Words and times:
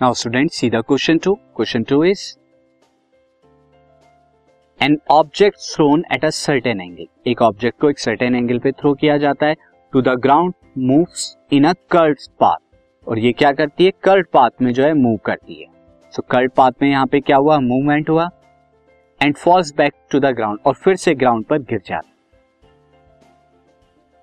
Now 0.00 0.14
student 0.14 0.50
see 0.52 0.68
the 0.70 0.80
question 0.88 1.18
two 1.18 1.32
question 1.56 1.82
two 1.82 2.02
is 2.04 2.20
an 4.80 4.96
object 5.10 5.58
thrown 5.58 6.04
at 6.12 6.24
a 6.24 6.28
certain 6.30 6.80
angle 6.80 7.30
एक 7.30 7.42
object 7.42 7.80
को 7.80 7.90
एक 7.90 7.98
certain 7.98 8.34
angle 8.34 8.58
पे 8.58 8.72
throw 8.72 8.92
किया 8.94 9.16
जाता 9.18 9.46
है। 9.46 9.54
To 9.92 10.02
the 10.02 10.14
ground 10.18 10.54
moves 10.78 11.36
in 11.52 11.64
a 11.64 11.72
curve 11.90 12.14
path 12.40 13.08
और 13.08 13.18
ये 13.18 13.32
क्या 13.32 13.52
करती 13.52 13.84
है? 13.84 13.92
कर्व 14.02 14.24
पाथ 14.32 14.62
में 14.62 14.72
जो 14.72 14.84
है 14.84 14.92
मूव 14.94 15.18
करती 15.24 15.60
है। 15.60 15.66
सो 16.14 16.22
कर्व 16.30 16.50
पाथ 16.56 16.72
में 16.82 16.88
यहाँ 16.90 17.06
पे 17.06 17.20
क्या 17.20 17.36
हुआ? 17.36 17.58
मूवमेंट 17.60 18.10
हुआ। 18.10 18.28
And 19.20 19.36
falls 19.36 19.74
back 19.76 19.92
to 20.10 20.20
the 20.20 20.34
ground 20.36 20.58
और 20.66 20.74
फिर 20.74 20.96
से 20.96 21.14
ग्राउंड 21.14 21.44
पर 21.44 21.58
गिर 21.60 21.80
जाता 21.86 22.08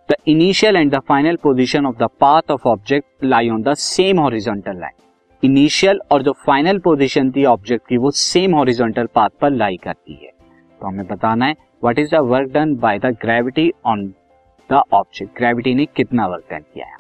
the 0.10 0.16
initial 0.28 0.76
and 0.76 0.96
the 0.96 1.00
final 1.08 1.36
position 1.44 1.86
of 1.86 1.98
the 1.98 2.10
path 2.20 2.52
of 2.52 2.68
object 2.68 3.24
lie 3.24 3.50
on 3.50 3.64
the 3.64 3.74
same 3.84 4.20
horizontal 4.20 4.80
line 4.80 5.02
initial 5.46 6.00
और 6.12 6.24
जो 6.24 6.32
फाइनल 6.46 6.80
पोजिशन 6.80 7.32
थी 7.32 7.46
ऑब्जेक्ट 7.46 7.88
की, 7.88 7.98
वो 7.98 8.12
सेम 8.12 8.56
हॉरिजॉन्टल 8.56 9.06
पाथ 9.06 9.30
पर 9.42 9.52
लाई 9.52 9.78
करती 9.78 10.14
है। 10.14 10.32
तो 10.82 10.88
हमें 10.88 11.06
बताना 11.08 11.46
है 11.46 11.56
what 11.84 12.00
is 12.00 12.12
the 12.12 12.20
work 12.24 12.52
done 12.52 12.76
by 12.76 13.00
the 13.00 13.06
gravity 13.22 13.72
on 13.86 14.06
the 14.70 14.82
object 14.94 15.38
gravity 15.38 15.74
ने 15.76 15.86
कितना 15.86 16.28
वर्क 16.28 16.46
डन 16.52 16.64
किया 16.74 16.86
है? 16.86 16.98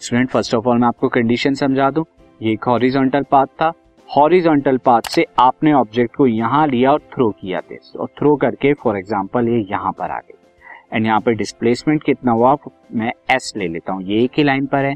स्टूडेंट 0.00 0.30
फ़र्स्ट 0.30 0.54
ऑफ़ 0.54 0.68
ऑल 0.68 0.78
मैं 0.78 0.88
आपको 0.88 1.08
कंडीशन 1.08 1.54
समझा 1.54 1.90
दूँ। 1.90 2.04
ये 2.42 2.52
एक 2.52 2.64
हॉरिजॉन्टल 2.64 3.22
पाथ 3.22 3.46
था। 3.46 3.72
हॉरिजॉन्टल 4.08 4.76
पाथ 4.76 5.02
से 5.02 5.24
आपने 5.38 5.72
ऑब्जेक्ट 5.72 6.16
को 6.16 6.26
यहाँ 6.26 6.66
लिया 6.66 6.92
और 6.92 6.98
थ्रो 7.14 7.30
किया 7.30 7.60
थे 7.60 7.76
और 8.00 8.08
थ्रो 8.18 8.34
करके 8.36 8.72
फॉर 8.74 8.98
एग्जांपल 8.98 9.48
ये 9.48 9.66
यहाँ 9.70 9.92
पर 9.92 10.10
आ 10.10 10.18
गई। 10.18 10.34
एंड 10.92 11.06
यहाँ 11.06 11.20
पे 11.20 11.32
डिस्प्लेसमेंट 11.32 12.02
कितना 12.02 12.32
हुआ? 12.32 12.56
मैं 12.92 13.12
एस 13.30 13.52
ले 13.56 13.68
लेता 13.68 13.92
हूँ। 13.92 14.02
ये 14.02 14.22
एक 14.24 14.30
ही 14.36 14.42
लाइन 14.42 14.66
पर 14.66 14.84
है। 14.84 14.94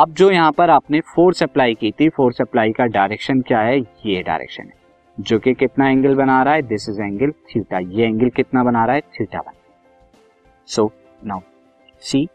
अब 0.00 0.12
जो 0.14 0.30
यहाँ 0.30 0.52
पर 0.52 0.70
आपने 0.70 1.00
फोर्स 1.06 1.42
अप्लाई 1.42 1.74
की 1.74 1.90
थी 1.90 2.08
फोर्स 2.08 2.40
अप्लाई 2.40 2.70
का 2.72 2.84
डायरेक्शन 2.86 3.40
क्या 3.40 3.58
है? 3.60 3.78
ये 3.78 4.22
डायरेक्शन 4.22 4.62
है। 4.62 4.72
जो 5.18 5.38
कि 5.38 5.52
कितना 5.54 5.88
एंगल 5.88 6.14
बना 6.14 6.42
रहा 6.42 6.54
है? 6.54 6.62
दिस 6.62 6.88
इज़ 6.88 7.00
एंगल 7.02 7.30
थीटा 7.30 7.78
ये 7.78 8.06
एंगल 8.06 8.28
कितना 8.28 8.62
बना 8.64 8.84
रहा 8.84 8.94
है? 8.94 9.00
Theta 9.00 9.38
one 9.38 9.52
so 10.68 10.90
now 11.22 11.40
see 12.02 12.28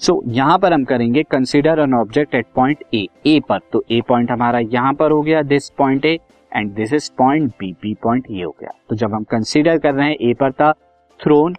so 0.00 0.22
यहाँ 0.26 0.58
पर 0.58 0.72
हम 0.72 0.84
करेंगे 0.84 1.22
consider 1.22 1.80
an 1.80 1.94
object 1.94 2.34
at 2.34 2.46
point 2.54 2.84
A 2.94 3.06
A 3.26 3.38
पर। 3.48 3.60
तो 3.72 3.84
ए 3.90 4.00
पॉइंट 4.08 4.30
हमारा 4.30 4.58
यहाँ 4.58 4.94
पर 4.94 5.10
हो 5.10 5.22
गया 5.22 5.42
this 5.44 5.70
point 5.78 6.04
A 6.06 6.18
and 6.52 6.74
this 6.74 6.92
is 6.92 7.10
point 7.18 7.52
B 7.60 7.72
B 7.72 7.94
point 8.02 8.30
ये 8.30 8.42
हो 8.42 8.56
गया। 8.60 8.78
तो 8.88 8.96
जब 8.96 9.14
हम 9.14 9.24
कंसिडर 9.30 9.78
कर 9.78 9.94
रहे 9.94 10.08
हैं 10.08 10.16
ए 10.20 10.34
पर 10.34 10.52
था 10.52 10.72
thrown 11.20 11.56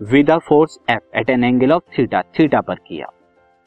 with 0.00 0.30
a 0.30 0.38
force 0.38 0.78
F 0.90 1.18
at 1.18 1.30
an 1.30 1.44
angle 1.44 1.72
of 1.72 1.98
theta 1.98 2.22
theta 2.38 2.60
पर 2.60 2.74
किया। 2.88 3.12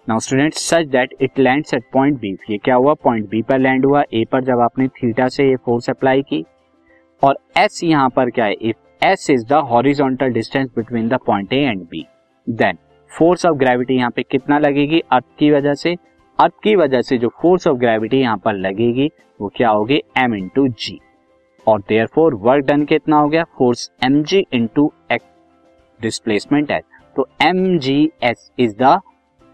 Now 0.08 0.20
student 0.20 0.54
such 0.54 0.88
that 0.88 1.14
it 1.22 1.40
lands 1.40 1.74
at 1.74 1.84
point 1.94 2.20
B 2.20 2.32
ये 2.50 2.58
क्या 2.58 2.76
हुआ? 2.76 2.94
पॉइंट 2.94 3.30
बी 3.30 3.42
पर 3.42 3.60
लैंड 3.60 3.86
हुआ। 3.86 4.02
ए 4.14 4.24
पर 4.32 4.44
जब 4.44 4.60
आपने 4.62 4.88
थीटा 4.88 5.28
से 5.28 5.48
ये 5.48 5.56
फोर्स 5.56 5.90
अप्लाई 5.90 6.22
की, 6.22 6.44
और 7.22 7.38
एस 7.58 7.80
यहाँ 7.84 8.10
पर 8.16 8.30
क्या 8.30 8.46
है? 8.46 8.54
If 8.54 9.06
S 9.06 9.30
is 9.30 9.46
the 9.50 9.62
horizontal 9.70 10.34
distance 10.34 10.70
between 10.76 11.08
the 11.10 11.20
point 11.26 11.54
A 11.54 11.60
and 11.60 11.82
B 11.82 12.06
then 12.48 12.78
force 13.12 13.46
of 13.46 13.56
gravity 13.58 13.96
यहाँ 13.96 14.12
पे 14.16 14.24
कितना 14.24 14.60
लगेगी? 14.60 15.00
अर्थ 15.12 15.26
की 15.40 15.52
वजह 15.52 15.74
से। 15.74 15.96
अर्थ 16.40 16.54
की 16.64 16.76
वजह 16.76 17.02
से 17.02 17.18
जो 17.18 17.30
फोर्स 17.42 17.68
ऑफ़ 17.68 17.78
ग्रेविटी 17.78 18.20
यहाँ 18.20 18.38
पर 18.46 18.54
लगेगी, 18.58 19.10
वो 19.40 19.52
क्या 19.56 19.70
होगी 19.70 20.02
एम 20.18 20.36
इंटू 20.36 20.68
जी 20.68 21.00
और 21.68 21.82
देयर 21.90 22.08
फोर 22.16 22.36
वर्क 22.46 22.66
डन 22.66 22.86
कितना 22.86 23.18
हो 23.18 23.30
गया? 23.30 23.44
Force 23.58 23.90
M 24.04 24.22
G 24.24 24.46
into 24.54 24.92
X 25.12 25.26
displacement 26.00 26.72
H 26.72 26.84
तो 27.16 27.28
M 27.42 27.78
G 27.80 28.00
S 28.24 28.50
is 28.60 28.76
the 28.78 29.00